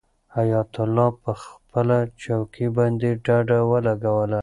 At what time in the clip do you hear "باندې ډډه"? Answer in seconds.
2.77-3.59